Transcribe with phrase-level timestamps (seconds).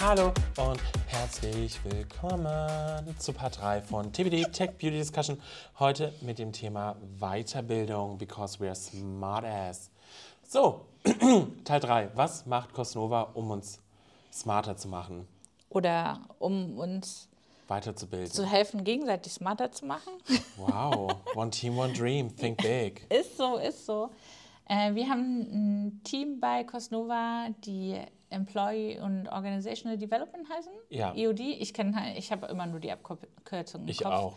[0.00, 5.38] Hallo und herzlich willkommen zu Part 3 von TBD Tech Beauty Discussion.
[5.78, 9.90] Heute mit dem Thema Weiterbildung, because we are smart ass.
[10.48, 10.86] So,
[11.64, 12.10] Teil 3.
[12.14, 13.78] Was macht Cosnova, um uns
[14.32, 15.28] smarter zu machen,
[15.68, 17.28] Oder um uns
[17.68, 18.30] weiterzubilden?
[18.32, 20.12] zu helfen, gegenseitig smarter zu machen.
[20.56, 23.06] Wow, one team, one dream, think big.
[23.10, 24.10] ist so, ist so.
[24.66, 27.98] Äh, wir haben ein Team bei Cosnova, die
[28.30, 30.72] Employee und Organizational Development heißen.
[30.88, 31.14] Ja.
[31.14, 31.40] EOD.
[31.40, 34.12] Ich kenne, ich habe immer nur die Abkürzung im Ich Kopf.
[34.12, 34.36] auch.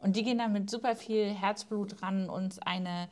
[0.00, 3.08] Und die gehen da mit super viel Herzblut ran, uns eine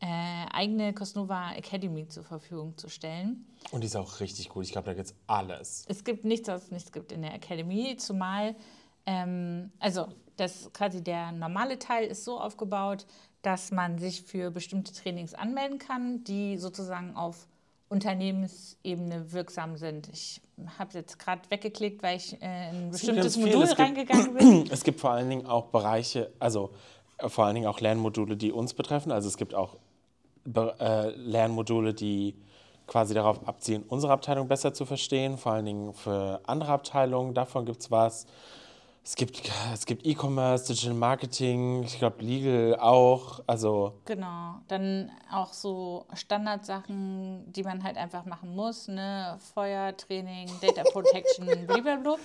[0.00, 0.06] äh,
[0.52, 3.46] eigene Cosnova Academy zur Verfügung zu stellen.
[3.72, 4.64] Und die ist auch richtig gut.
[4.64, 5.84] Ich glaube, da gibt es alles.
[5.88, 8.54] Es gibt nichts, was es nicht gibt in der Academy, zumal,
[9.06, 13.06] ähm, also das quasi der normale Teil ist so aufgebaut,
[13.42, 17.48] dass man sich für bestimmte Trainings anmelden kann, die sozusagen auf
[17.88, 20.08] Unternehmensebene wirksam sind.
[20.12, 20.40] Ich
[20.78, 23.36] habe jetzt gerade weggeklickt, weil ich äh, in ein Es gibt bestimmtes.
[23.36, 24.70] Modul Es gibt- reingegangen bin.
[24.70, 26.70] Es gibt vor allen Dingen auch Bereiche, also
[27.18, 29.10] äh, vor allen Dingen auch Lernmodule, die uns betreffen.
[29.12, 29.76] Also es gibt auch
[30.46, 32.34] äh, Lernmodule, die
[32.86, 37.34] quasi darauf abzielen, unsere Abteilung besser zu verstehen, vor allen Dingen für andere Abteilungen.
[37.34, 38.26] Davon gibt es was.
[39.08, 39.40] Es gibt
[39.72, 43.40] es gibt E-Commerce, Digital Marketing, ich glaube Legal auch.
[43.46, 49.38] Also Genau, dann auch so Standardsachen, die man halt einfach machen muss, ne?
[49.54, 52.16] Feuertraining, Data Protection, blablabla.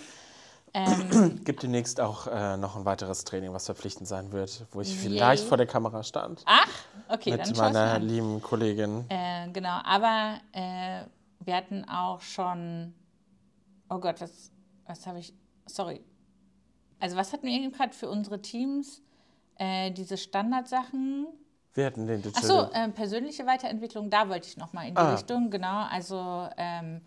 [0.74, 4.90] Ähm, gibt demnächst auch äh, noch ein weiteres Training, was verpflichtend sein wird, wo ich
[4.90, 4.98] Yay.
[4.98, 6.44] vielleicht vor der Kamera stand.
[6.46, 6.68] ach,
[7.08, 9.06] okay, dann mit mal meiner lieben Kollegin.
[9.08, 11.06] Äh, genau, aber äh,
[11.40, 12.94] wir hatten auch schon,
[13.88, 14.52] oh Gott, was,
[14.86, 15.34] was habe ich,
[15.66, 16.04] sorry.
[17.04, 19.02] Also was hatten wir eben gerade für unsere Teams?
[19.58, 21.28] Äh, diese Standardsachen.
[21.74, 22.44] Wir hatten den Digital.
[22.44, 25.12] so, ähm, persönliche Weiterentwicklung, da wollte ich nochmal in die Ah.
[25.16, 25.84] Richtung, genau.
[25.92, 27.02] Also ähm,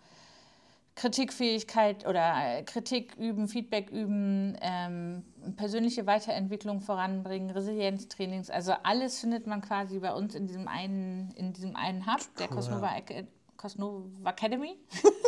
[0.93, 5.23] Kritikfähigkeit oder äh, Kritik üben, Feedback üben, ähm,
[5.55, 11.53] persönliche Weiterentwicklung voranbringen, Resilienztrainings, also alles findet man quasi bei uns in diesem einen, in
[11.53, 13.25] diesem einen Hub, der Cosnova, Ac-
[13.57, 14.77] Cosnova Academy.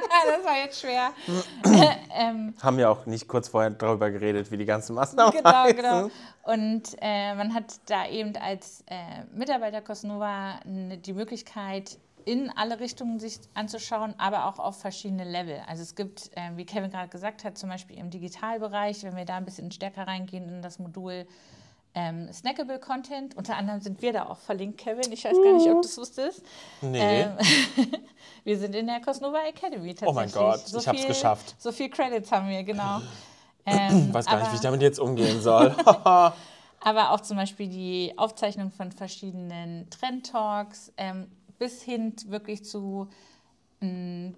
[0.00, 1.10] das war jetzt schwer.
[2.14, 5.76] ähm, Haben wir auch nicht kurz vorher darüber geredet, wie die ganzen Maßnahmen Genau, heißen.
[5.76, 6.10] genau.
[6.44, 13.20] Und äh, man hat da eben als äh, Mitarbeiter Cosnova die Möglichkeit, in alle Richtungen
[13.20, 15.60] sich anzuschauen, aber auch auf verschiedene Level.
[15.68, 19.24] Also es gibt, äh, wie Kevin gerade gesagt hat, zum Beispiel im Digitalbereich, wenn wir
[19.24, 21.26] da ein bisschen stärker reingehen in das Modul
[21.96, 23.34] ähm, Snackable Content.
[23.36, 25.10] Unter anderem sind wir da auch verlinkt, Kevin.
[25.12, 26.42] Ich weiß gar nicht, ob du es wusstest.
[26.82, 27.22] Nee.
[27.22, 27.30] Ähm,
[28.44, 30.08] wir sind in der Cosnova Academy tatsächlich.
[30.08, 31.54] Oh mein Gott, ich hab's viel- geschafft.
[31.58, 33.00] So viel Credits haben wir, genau.
[33.68, 35.74] Ähm, Ich weiß gar nicht, aber- wie ich damit jetzt umgehen soll.
[36.04, 41.26] aber auch zum Beispiel die Aufzeichnung von verschiedenen Trend-Talks ähm,
[41.58, 43.08] bis hin wirklich zu
[43.80, 44.36] ähm,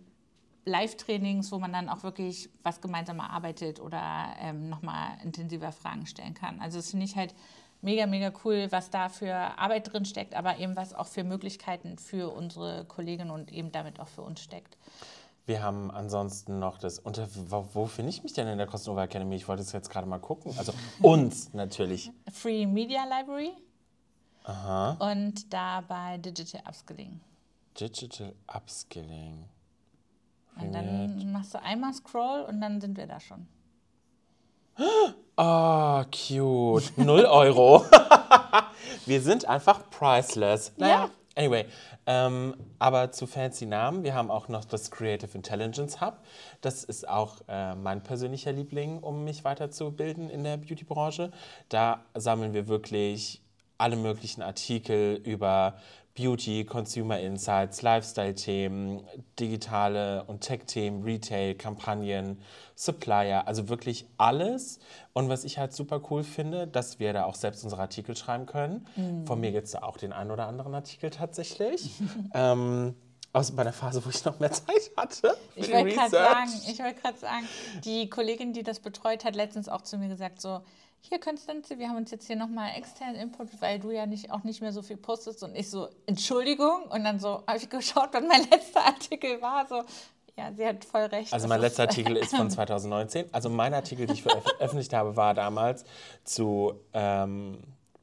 [0.69, 6.35] Live-Trainings, wo man dann auch wirklich was gemeinsam erarbeitet oder ähm, nochmal intensiver Fragen stellen
[6.35, 6.61] kann.
[6.61, 7.35] Also das finde ich halt
[7.81, 11.99] mega, mega cool, was da für Arbeit drin steckt, aber eben was auch für Möglichkeiten
[11.99, 14.77] für unsere Kolleginnen und eben damit auch für uns steckt.
[15.47, 16.99] Wir haben ansonsten noch das.
[16.99, 19.35] Unter, wo, wo finde ich mich denn in der Cosnova Academy?
[19.35, 20.55] Ich wollte es jetzt gerade mal gucken.
[20.59, 22.13] Also uns natürlich.
[22.31, 23.53] Free Media Library
[24.45, 25.13] Aha.
[25.13, 27.21] und dabei Digital Upskilling.
[27.81, 29.45] Digital Upskilling.
[30.61, 33.47] Und dann machst du einmal Scroll und dann sind wir da schon.
[35.37, 36.97] Oh, cute.
[36.99, 37.85] Null Euro.
[39.07, 40.73] wir sind einfach priceless.
[40.77, 41.67] Naja, anyway.
[42.07, 44.03] Ähm, aber zu fancy Namen.
[44.03, 46.19] Wir haben auch noch das Creative Intelligence Hub.
[46.61, 51.33] Das ist auch äh, mein persönlicher Liebling, um mich weiterzubilden in der Beauty-Branche.
[51.69, 53.43] Da sammeln wir wirklich
[53.79, 55.75] alle möglichen Artikel über
[56.19, 59.05] Beauty, Consumer Insights, Lifestyle-Themen,
[59.39, 62.43] digitale und Tech-Themen, Retail, Kampagnen,
[62.75, 64.81] Supplier, also wirklich alles.
[65.13, 68.47] Und was ich halt super cool finde, dass wir da auch selbst unsere Artikel schreiben
[68.47, 68.85] können.
[69.27, 71.89] Von mir gibt es da auch den einen oder anderen Artikel tatsächlich.
[72.35, 72.97] ähm,
[73.33, 75.37] aus meiner Phase, wo ich noch mehr Zeit hatte.
[75.55, 77.49] Ich wollte gerade sagen, ich wollte gerade sagen,
[77.85, 80.63] die Kollegin, die das betreut, hat letztens auch zu mir gesagt, so,
[81.01, 84.45] hier Konstanze, wir haben uns jetzt hier nochmal externen Input, weil du ja nicht, auch
[84.45, 85.43] nicht mehr so viel postest.
[85.43, 86.83] Und ich so, Entschuldigung.
[86.91, 89.67] Und dann so habe ich geschaut, wann mein letzter Artikel war.
[89.67, 89.83] So,
[90.37, 91.33] ja, sie hat voll recht.
[91.33, 93.27] Also mein letzter Artikel ist von 2019.
[93.33, 95.85] Also mein Artikel, den ich veröf- veröffentlicht habe, war damals
[96.25, 97.59] zu, ähm,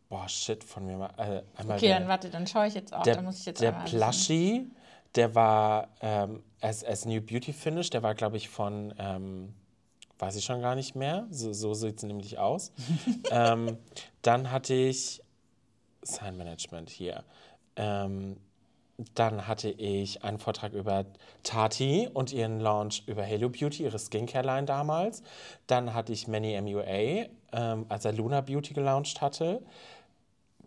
[0.10, 2.94] boah, shit, von mir mal, äh, einmal Okay, der, dann warte, dann schaue ich jetzt
[2.94, 3.04] auch.
[3.04, 3.72] der, da muss ich jetzt der.
[3.74, 4.72] Plushie,
[5.16, 9.54] der war ähm, as, as New Beauty Finish, der war, glaube ich, von, ähm,
[10.20, 12.72] weiß ich schon gar nicht mehr, so, so sieht es nämlich aus.
[13.32, 13.78] ähm,
[14.22, 15.22] dann hatte ich
[16.04, 17.24] Sign Management hier.
[17.76, 18.38] Ähm,
[19.14, 21.06] dann hatte ich einen Vortrag über
[21.44, 25.22] Tati und ihren Launch über Halo Beauty, ihre Skincare-Line damals.
[25.68, 29.62] Dann hatte ich Manny MUA, ähm, als er Luna Beauty gelauncht hatte.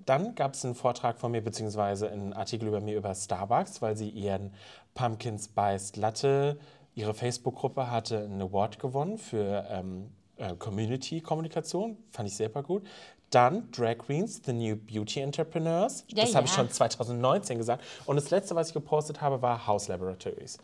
[0.04, 3.96] Dann gab es einen Vortrag von mir, beziehungsweise einen Artikel über mir über Starbucks, weil
[3.96, 4.52] sie ihren
[4.94, 6.58] Pumpkin Spiced Latte,
[6.98, 11.96] ihre Facebook-Gruppe hatte einen Award gewonnen für ähm, äh, Community-Kommunikation.
[12.10, 12.84] Fand ich super gut.
[13.30, 16.04] Dann Drag Queens, The New Beauty Entrepreneurs.
[16.08, 16.58] Ja, das habe ich ja.
[16.58, 17.84] schon 2019 gesagt.
[18.06, 20.58] Und das letzte, was ich gepostet habe, war House Laboratories.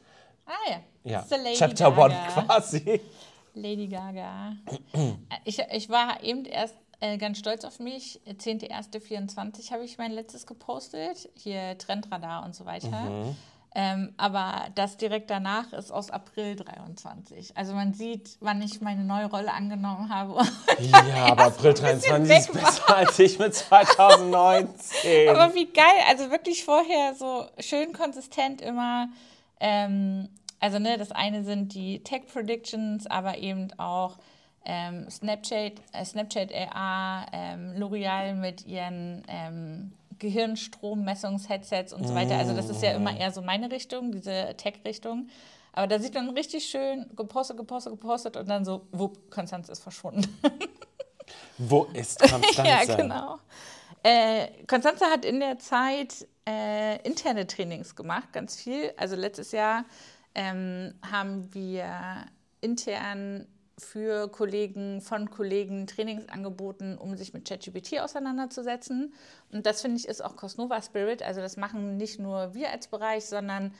[0.46, 0.80] Ah ja.
[1.04, 2.04] Ja, Chapter Gaga.
[2.04, 2.16] One
[2.46, 3.00] quasi.
[3.54, 4.56] Lady Gaga.
[5.44, 8.20] ich, ich war eben erst äh, ganz stolz auf mich.
[8.26, 11.28] 10.01.24 habe ich mein letztes gepostet.
[11.34, 12.88] Hier Trendradar und so weiter.
[12.88, 13.36] Mhm.
[13.76, 17.56] Ähm, aber das direkt danach ist aus April 23.
[17.56, 20.42] Also man sieht, wann ich meine neue Rolle angenommen habe.
[20.78, 25.28] Ja, aber April ein bisschen 23 ist besser als ich mit 2019.
[25.28, 29.08] Aber wie geil, also wirklich vorher so schön konsistent immer.
[29.60, 30.28] Ähm,
[30.60, 34.18] also ne, das eine sind die Tech Predictions, aber eben auch
[34.64, 42.36] ähm, Snapchat, äh, Snapchat AR, ähm, L'Oreal mit ihren ähm, Gehirnstrommessungsheadsets und so weiter.
[42.36, 45.28] Also das ist ja immer eher so meine Richtung, diese Tech-Richtung.
[45.72, 49.82] Aber da sieht man richtig schön gepostet, gepostet, gepostet und dann so, wupp, Konstanz ist
[49.82, 50.26] verschwunden.
[51.58, 52.62] Wo ist Konstanze?
[52.64, 53.38] Ja, genau.
[54.02, 58.92] Äh, Konstanze hat in der Zeit äh, interne Trainings gemacht, ganz viel.
[58.96, 59.84] Also letztes Jahr
[60.34, 62.26] ähm, haben wir
[62.60, 63.46] intern
[63.78, 69.12] für Kollegen, von Kollegen Trainings angeboten, um sich mit ChatGPT auseinanderzusetzen.
[69.50, 71.22] Und das finde ich ist auch Cosnova Spirit.
[71.22, 73.74] Also das machen nicht nur wir als Bereich, sondern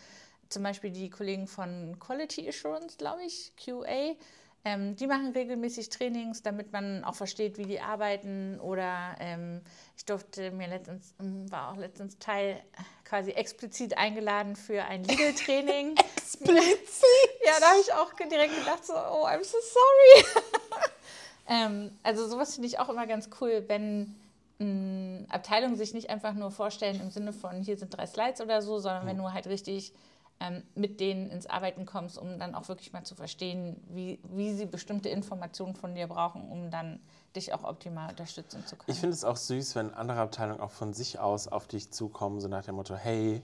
[0.49, 4.17] zum Beispiel die Kollegen von Quality Assurance, glaube ich, QA.
[4.67, 8.59] Ähm, die machen regelmäßig Trainings, damit man auch versteht, wie die arbeiten.
[8.61, 9.61] Oder ähm,
[9.97, 12.63] ich durfte mir letztens, ähm, war auch letztens Teil
[13.05, 15.97] quasi explizit eingeladen für ein Legal-Training.
[16.17, 17.05] Explizit?
[17.45, 20.27] ja, da habe ich auch direkt gedacht, so, oh, I'm so sorry.
[21.49, 24.15] ähm, also sowas finde ich auch immer ganz cool, wenn
[24.59, 28.63] mh, Abteilungen sich nicht einfach nur vorstellen im Sinne von, hier sind drei Slides oder
[28.63, 29.99] so, sondern wenn du halt richtig ähm,
[30.75, 34.67] mit denen ins Arbeiten kommst, um dann auch wirklich mal zu verstehen, wie, wie sie
[34.67, 37.01] bestimmte Informationen von dir brauchen, um dann
[37.35, 38.91] dich auch optimal unterstützen zu können.
[38.91, 42.41] Ich finde es auch süß, wenn andere Abteilungen auch von sich aus auf dich zukommen,
[42.41, 43.41] so nach dem Motto, hey,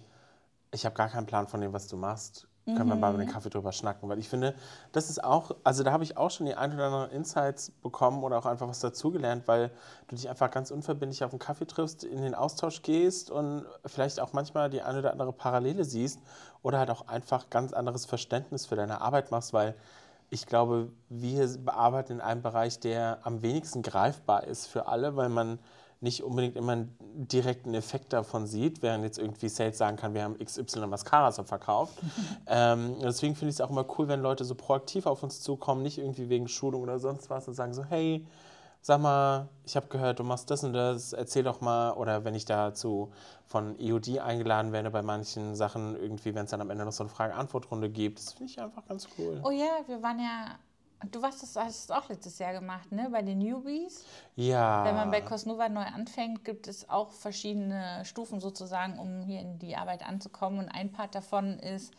[0.73, 2.47] ich habe gar keinen Plan von dem, was du machst.
[2.67, 4.09] Können wir mal mit dem Kaffee drüber schnacken?
[4.09, 4.55] Weil ich finde,
[4.93, 8.23] das ist auch, also da habe ich auch schon die ein oder anderen Insights bekommen
[8.23, 9.71] oder auch einfach was dazugelernt, weil
[10.09, 14.21] du dich einfach ganz unverbindlich auf einen Kaffee triffst, in den Austausch gehst und vielleicht
[14.21, 16.21] auch manchmal die eine oder andere Parallele siehst
[16.63, 19.75] oder halt auch einfach ganz anderes Verständnis für deine Arbeit machst, weil
[20.29, 25.29] ich glaube, wir bearbeiten in einem Bereich, der am wenigsten greifbar ist für alle, weil
[25.29, 25.59] man
[26.01, 30.23] nicht unbedingt immer einen direkten Effekt davon sieht, während jetzt irgendwie Sales sagen kann, wir
[30.23, 31.99] haben XY Mascaras verkauft.
[32.47, 35.83] ähm, deswegen finde ich es auch immer cool, wenn Leute so proaktiv auf uns zukommen,
[35.83, 38.27] nicht irgendwie wegen Schulung oder sonst was und sagen so, hey,
[38.83, 41.93] sag mal, ich habe gehört, du machst das und das, erzähl doch mal.
[41.93, 43.13] Oder wenn ich dazu
[43.47, 47.05] von EOD eingeladen werde bei manchen Sachen, irgendwie, wenn es dann am Ende noch so
[47.05, 49.41] eine Frage-Antwort-Runde gibt, das finde ich einfach ganz cool.
[49.45, 50.59] oh ja, wir waren ja,
[51.11, 53.09] du warst das, hast es auch letztes Jahr gemacht, ne?
[53.11, 54.05] Bei den Newbies.
[54.37, 54.85] Ja.
[54.85, 59.59] Wenn man bei Cosnova neu anfängt, gibt es auch verschiedene Stufen sozusagen, um hier in
[59.59, 60.59] die Arbeit anzukommen.
[60.61, 61.93] Und ein Part davon ist,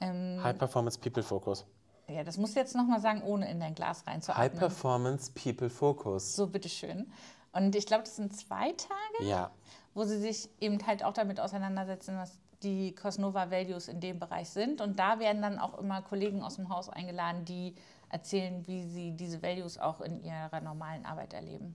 [0.00, 1.64] ähm, High Performance People Focus.
[2.08, 4.58] ja, das musst du jetzt nochmal sagen, ohne in dein Glas High reinzuatmen.
[4.58, 6.34] Performance People Focus.
[6.36, 7.10] So, bitteschön.
[7.52, 9.50] Und ich glaube, das sind zwei Tage, Ja.
[9.94, 14.48] wo sie sich eben halt auch damit auseinandersetzen, was die Cosnova Values in dem Bereich
[14.50, 14.80] sind.
[14.80, 17.74] Und da werden dann auch immer Kollegen aus dem Haus eingeladen, die
[18.10, 21.74] erzählen, wie sie diese Values auch in ihrer normalen Arbeit erleben.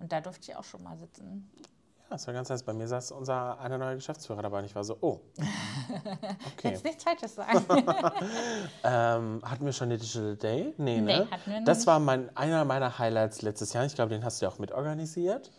[0.00, 1.50] Und da durfte ich auch schon mal sitzen.
[2.04, 2.62] Ja, das war ganz nice.
[2.62, 5.20] Bei mir saß unser einer neue Geschäftsführer dabei und ich war so, oh.
[6.58, 6.70] Okay.
[6.70, 7.64] Jetzt nichts Falsches sagen.
[8.86, 10.74] Ähm, hatten wir schon den Digital Day?
[10.76, 11.28] Nee, Nee, ne?
[11.30, 11.86] hatten wir das nicht.
[11.86, 13.84] war mein, einer meiner Highlights letztes Jahr.
[13.86, 15.50] Ich glaube, den hast du ja auch mitorganisiert.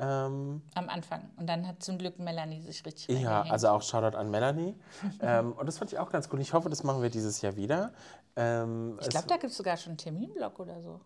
[0.00, 1.28] Ähm, Am Anfang.
[1.36, 4.76] Und dann hat zum Glück Melanie sich richtig ja, also auch Shoutout an Melanie.
[5.20, 6.40] ähm, und das fand ich auch ganz cool.
[6.40, 7.92] Ich hoffe, das machen wir dieses Jahr wieder.
[8.38, 11.00] Ähm, Ich glaube, da gibt es sogar schon einen Terminblock oder so.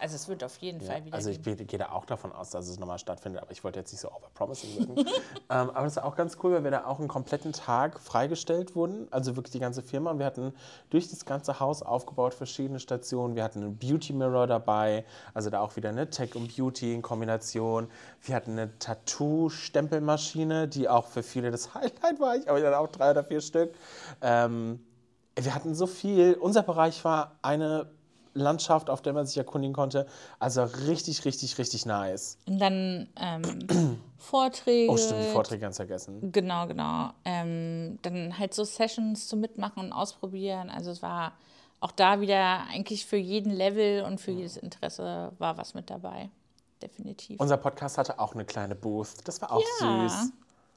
[0.00, 1.58] Also es wird auf jeden Fall wieder Also ich geben.
[1.58, 4.00] gehe gehe da auch davon aus, dass es nochmal stattfindet, aber ich wollte jetzt nicht
[4.00, 4.96] so overpromising wirken.
[5.48, 8.74] ähm, aber das ist auch ganz cool, weil wir da auch einen kompletten Tag freigestellt
[8.74, 10.10] wurden, also wirklich die ganze Firma.
[10.10, 10.54] Und wir hatten
[10.88, 13.36] durch das ganze Haus aufgebaut verschiedene Stationen.
[13.36, 17.02] Wir hatten einen Beauty Mirror dabei, also da auch wieder eine Tech und Beauty in
[17.02, 17.88] Kombination.
[18.22, 22.36] Wir hatten eine Tattoo-Stempelmaschine, die auch für viele das Highlight war.
[22.36, 23.74] Ich habe dann auch drei oder vier Stück.
[24.20, 24.80] Ähm,
[25.38, 26.34] wir hatten so viel.
[26.34, 27.90] Unser Bereich war eine
[28.34, 30.06] Landschaft, auf der man sich erkundigen konnte.
[30.38, 32.38] Also richtig, richtig, richtig nice.
[32.46, 34.92] Und dann ähm, Vorträge.
[34.92, 36.30] Oh, stimmt, die Vorträge ganz vergessen.
[36.32, 37.10] Genau, genau.
[37.24, 40.70] Ähm, dann halt so Sessions zum Mitmachen und Ausprobieren.
[40.70, 41.32] Also es war
[41.80, 46.30] auch da wieder eigentlich für jeden Level und für jedes Interesse war was mit dabei.
[46.82, 47.40] Definitiv.
[47.40, 49.08] Unser Podcast hatte auch eine kleine Booth.
[49.24, 50.08] Das war auch Ja.
[50.08, 50.32] süß.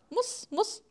[0.09, 0.83] Muss, muss.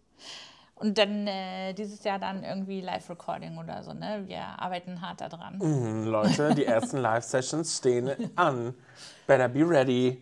[0.83, 4.25] Und dann äh, dieses Jahr dann irgendwie Live-Recording oder so, ne?
[4.27, 5.59] Wir arbeiten hart daran.
[5.59, 8.75] Mhm, Leute, die ersten Live-Sessions stehen an.
[9.29, 10.19] Better be ready.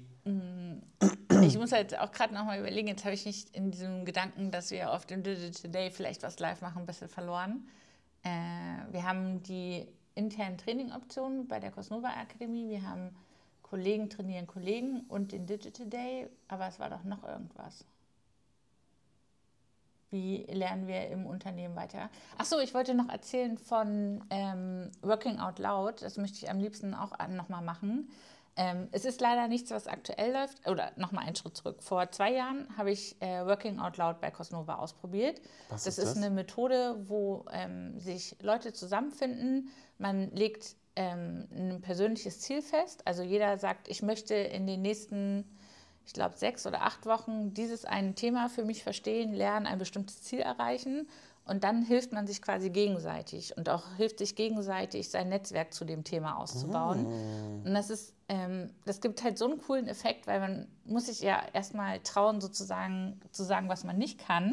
[1.42, 4.70] Ich muss halt auch gerade nochmal überlegen, jetzt habe ich nicht in diesem Gedanken, dass
[4.70, 7.66] wir auf dem Digital Day vielleicht was live machen, ein bisschen verloren.
[8.22, 8.28] Äh,
[8.92, 12.68] wir haben die internen Trainingoptionen bei der Cosnova Akademie.
[12.68, 13.16] Wir haben
[13.62, 17.86] Kollegen trainieren Kollegen und den Digital Day, aber es war doch noch irgendwas.
[20.10, 22.10] Wie lernen wir im Unternehmen weiter?
[22.36, 26.02] Achso, ich wollte noch erzählen von ähm, Working Out Loud.
[26.02, 28.10] Das möchte ich am liebsten auch nochmal machen.
[28.56, 30.66] Ähm, es ist leider nichts, was aktuell läuft.
[30.68, 31.82] Oder nochmal einen Schritt zurück.
[31.82, 35.40] Vor zwei Jahren habe ich äh, Working Out Loud bei Cosnova ausprobiert.
[35.68, 36.16] Was das ist das?
[36.16, 39.70] eine Methode, wo ähm, sich Leute zusammenfinden.
[39.98, 43.06] Man legt ähm, ein persönliches Ziel fest.
[43.06, 45.44] Also jeder sagt, ich möchte in den nächsten,
[46.06, 50.22] ich glaube, sechs oder acht Wochen dieses ein Thema für mich verstehen, lernen, ein bestimmtes
[50.22, 51.08] Ziel erreichen.
[51.46, 55.84] Und dann hilft man sich quasi gegenseitig und auch hilft sich gegenseitig, sein Netzwerk zu
[55.84, 57.06] dem Thema auszubauen.
[57.64, 61.20] Und das ist, ähm, das gibt halt so einen coolen Effekt, weil man muss sich
[61.20, 64.52] ja erstmal trauen, sozusagen zu sagen, was man nicht kann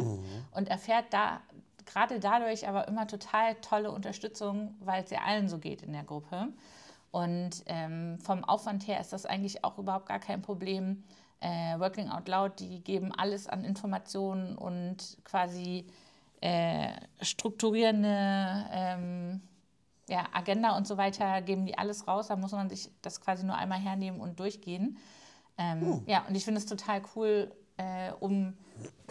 [0.52, 1.42] und erfährt da
[1.88, 6.04] gerade dadurch aber immer total tolle Unterstützung, weil es ja allen so geht in der
[6.04, 6.50] Gruppe.
[7.12, 11.04] Und ähm, vom Aufwand her ist das eigentlich auch überhaupt gar kein Problem.
[11.40, 15.86] Äh, Working Out Loud, die geben alles an Informationen und quasi
[16.42, 16.90] äh,
[17.22, 19.42] strukturierende ähm,
[20.10, 22.28] ja, Agenda und so weiter, geben die alles raus.
[22.28, 24.98] Da muss man sich das quasi nur einmal hernehmen und durchgehen.
[25.58, 28.54] Ähm, Ja, und ich finde es total cool, äh, um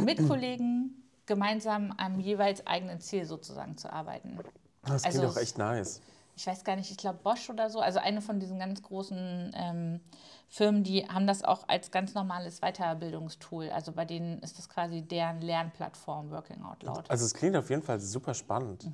[0.01, 4.39] mit Kollegen gemeinsam am jeweils eigenen Ziel sozusagen zu arbeiten.
[4.85, 6.01] Das klingt Also doch echt nice.
[6.37, 9.53] Ich weiß gar nicht, ich glaube Bosch oder so, also eine von diesen ganz großen
[9.57, 10.01] ähm,
[10.49, 13.71] Firmen, die haben das auch als ganz normales Weiterbildungstool.
[13.71, 17.11] Also bei denen ist das quasi deren Lernplattform Working Out Loud.
[17.11, 18.85] Also es klingt auf jeden Fall super spannend.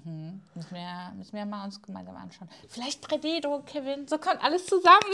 [0.54, 2.48] Müssen wir, müssen wir mal uns gemeinsam anschauen.
[2.68, 5.12] Vielleicht 3D-Druck, Kevin, so kommt alles zusammen.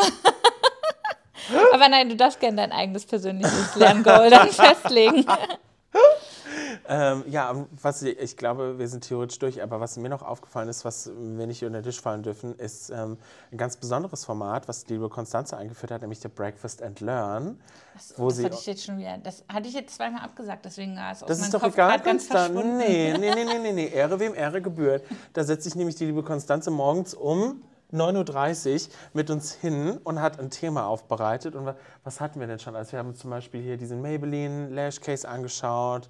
[1.72, 5.24] Aber nein, du darfst gerne dein eigenes persönliches Lerngoal dann festlegen.
[6.90, 10.68] Ähm, ja, was ich, ich glaube, wir sind theoretisch durch, aber was mir noch aufgefallen
[10.70, 13.18] ist, was wir nicht unter den Tisch fallen dürfen, ist ähm,
[13.52, 17.60] ein ganz besonderes Format, was die liebe Konstanze eingeführt hat, nämlich der Breakfast and Learn.
[18.16, 19.18] wo das sie, hatte ich jetzt schon wieder.
[19.18, 22.00] Das hatte ich jetzt zweimal abgesagt, deswegen war es aus das ist doch Kopf egal,
[22.02, 22.64] Konstanze.
[22.64, 23.88] Nee, nee, nee, nee, nee, nee.
[23.88, 25.04] Ehre wem Ehre gebührt.
[25.34, 30.20] Da setzt sich nämlich die liebe Konstanze morgens um 9.30 Uhr mit uns hin und
[30.20, 31.54] hat ein Thema aufbereitet.
[31.54, 32.76] Und wa- was hatten wir denn schon?
[32.76, 36.08] Also wir haben zum Beispiel hier diesen Maybelline Lash Case angeschaut.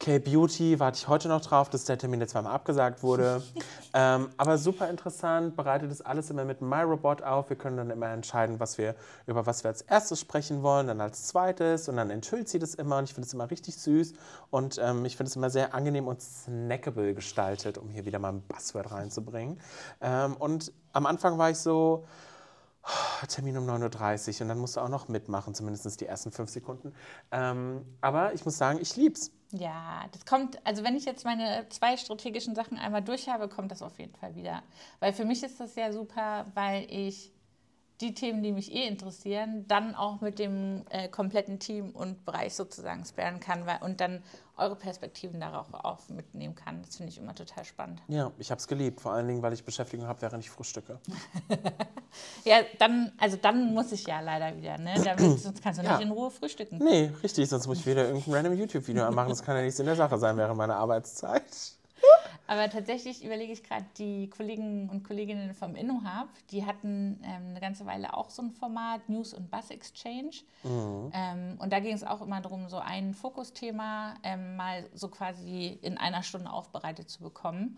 [0.00, 3.42] K-Beauty, warte ich heute noch drauf, dass der Termin jetzt zweimal abgesagt wurde.
[3.94, 7.50] ähm, aber super interessant, bereitet das alles immer mit MyRobot auf.
[7.50, 8.94] Wir können dann immer entscheiden, was wir,
[9.26, 12.74] über was wir als erstes sprechen wollen, dann als zweites und dann enthüllt sie das
[12.74, 14.12] immer und ich finde es immer richtig süß
[14.50, 18.34] und ähm, ich finde es immer sehr angenehm und snackable gestaltet, um hier wieder mal
[18.34, 19.60] ein Buzzword reinzubringen.
[20.00, 22.04] Ähm, und am Anfang war ich so,
[22.84, 26.30] "Oh, Termin um 9.30 Uhr und dann musst du auch noch mitmachen, zumindest die ersten
[26.30, 26.94] fünf Sekunden.
[27.32, 29.32] Ähm, aber ich muss sagen, ich lieb's.
[29.52, 33.70] Ja, das kommt, also wenn ich jetzt meine zwei strategischen Sachen einmal durch habe, kommt
[33.70, 34.62] das auf jeden Fall wieder.
[35.00, 37.32] Weil für mich ist das ja super, weil ich
[38.00, 42.54] die Themen, die mich eh interessieren, dann auch mit dem äh, kompletten Team und Bereich
[42.54, 44.22] sozusagen sparen kann weil, und dann
[44.56, 46.82] eure Perspektiven darauf auch mitnehmen kann.
[46.82, 48.00] Das finde ich immer total spannend.
[48.08, 50.98] Ja, ich habe es geliebt, vor allen Dingen, weil ich Beschäftigung habe, während ich frühstücke.
[52.44, 54.94] Ja, dann, also dann muss ich ja leider wieder, ne?
[55.04, 55.92] Damit, sonst kannst du Ja.
[55.98, 56.78] nicht in Ruhe frühstücken.
[56.78, 59.28] Nee, richtig, sonst muss ich wieder irgendein random YouTube-Video anmachen.
[59.28, 61.44] Das kann ja nichts in der Sache sein während meiner Arbeitszeit.
[62.48, 67.60] Aber tatsächlich überlege ich gerade, die Kollegen und Kolleginnen vom InnoHub, die hatten ähm, eine
[67.60, 70.30] ganze Weile auch so ein Format, News und Buzz Exchange.
[71.12, 75.78] Ähm, und da ging es auch immer darum, so ein Fokusthema ähm, mal so quasi
[75.82, 77.76] in einer Stunde aufbereitet zu bekommen.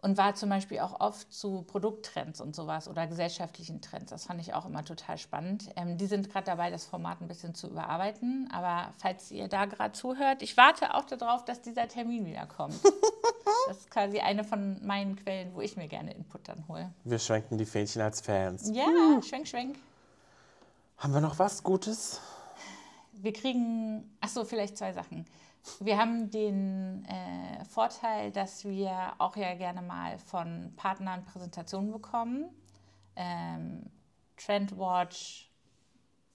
[0.00, 4.10] Und war zum Beispiel auch oft zu Produkttrends und sowas oder gesellschaftlichen Trends.
[4.10, 5.70] Das fand ich auch immer total spannend.
[5.76, 8.48] Ähm, die sind gerade dabei, das Format ein bisschen zu überarbeiten.
[8.50, 12.74] Aber falls ihr da gerade zuhört, ich warte auch darauf, dass dieser Termin wieder kommt.
[13.66, 16.92] Das ist quasi eine von meinen Quellen, wo ich mir gerne Input dann hole.
[17.04, 18.70] Wir schwenken die Fähnchen als Fans.
[18.72, 18.84] Ja,
[19.22, 19.76] schwenk, schwenk.
[20.98, 22.20] Haben wir noch was Gutes?
[23.12, 25.24] Wir kriegen, ach so, vielleicht zwei Sachen.
[25.80, 32.50] Wir haben den äh, Vorteil, dass wir auch ja gerne mal von Partnern Präsentationen bekommen.
[33.16, 33.90] ähm,
[34.36, 35.50] Trendwatch,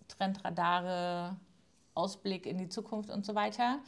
[0.07, 1.35] Trendradare,
[1.93, 3.79] Ausblick in die Zukunft und so weiter.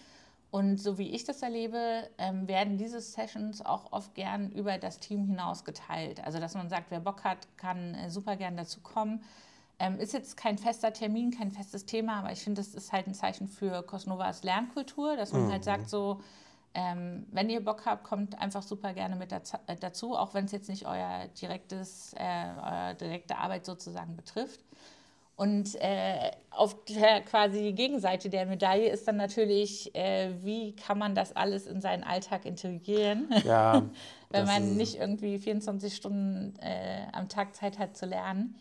[0.52, 5.00] Und so wie ich das erlebe, ähm, werden diese Sessions auch oft gern über das
[5.00, 6.22] Team hinaus geteilt.
[6.26, 9.24] Also dass man sagt, wer Bock hat, kann äh, super gern dazu kommen.
[9.80, 13.08] Ähm, ist jetzt kein fester Termin, kein festes Thema, aber ich finde, das ist halt
[13.08, 15.54] ein Zeichen für Cosnovas Lernkultur, dass man halt mhm.
[15.54, 16.22] halt sagt, so,
[16.74, 19.40] ähm, wenn ihr Bock habt, kommt einfach super gerne mit äh,
[19.80, 24.60] dazu, auch wenn es jetzt nicht euer direktes, äh, eure direkte Arbeit sozusagen betrifft.
[25.36, 31.16] Und äh, auf der quasi Gegenseite der Medaille ist dann natürlich, äh, wie kann man
[31.16, 33.82] das alles in seinen Alltag integrieren, ja,
[34.30, 38.56] wenn man nicht irgendwie 24 Stunden äh, am Tag Zeit hat zu lernen.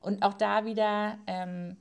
[0.00, 1.76] Und auch da wieder ähm,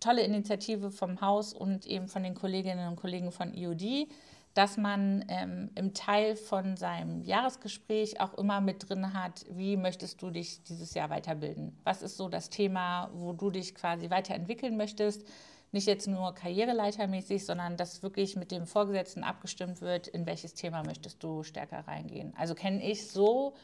[0.00, 4.08] tolle Initiative vom Haus und eben von den Kolleginnen und Kollegen von IOD
[4.54, 10.20] dass man ähm, im Teil von seinem Jahresgespräch auch immer mit drin hat, wie möchtest
[10.22, 11.78] du dich dieses Jahr weiterbilden?
[11.84, 15.24] Was ist so das Thema, wo du dich quasi weiterentwickeln möchtest?
[15.72, 20.82] Nicht jetzt nur karriereleitermäßig, sondern dass wirklich mit dem Vorgesetzten abgestimmt wird, in welches Thema
[20.82, 22.34] möchtest du stärker reingehen.
[22.36, 23.54] Also kenne ich so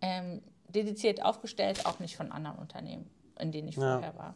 [0.00, 3.98] ähm, dediziert aufgestellt, auch nicht von anderen Unternehmen, in denen ich ja.
[3.98, 4.34] vorher war.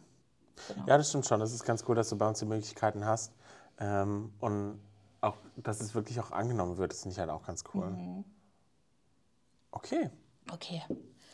[0.67, 0.87] Genau.
[0.87, 1.39] Ja, das stimmt schon.
[1.39, 3.33] Das ist ganz cool, dass du bei uns die Möglichkeiten hast.
[3.79, 4.79] Ähm, und
[5.57, 7.87] dass es wirklich auch angenommen wird, ist nicht halt auch ganz cool.
[7.87, 8.25] Mhm.
[9.71, 10.09] Okay.
[10.51, 10.83] Okay.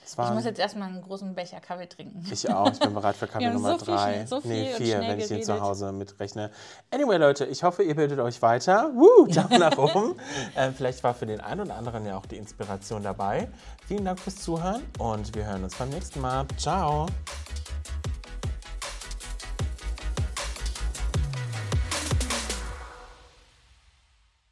[0.06, 2.26] Ich muss jetzt erstmal einen großen Becher Kaffee trinken.
[2.30, 2.72] Ich auch.
[2.72, 4.20] Ich bin bereit für Kaffee Nummer so drei.
[4.20, 6.52] Viel, so viel nee, vier, wenn ich ihn zu Hause mitrechne.
[6.92, 8.92] Anyway, Leute, ich hoffe, ihr bildet euch weiter.
[8.94, 10.16] Woo, Daumen nach oben.
[10.56, 13.48] äh, vielleicht war für den einen oder anderen ja auch die Inspiration dabei.
[13.88, 16.46] Vielen Dank fürs Zuhören und wir hören uns beim nächsten Mal.
[16.58, 17.08] Ciao.